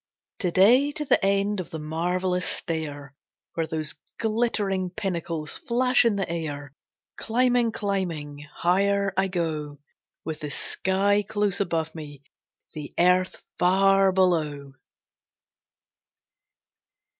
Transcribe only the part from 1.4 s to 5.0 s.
of the marvelous stair, Where those glittering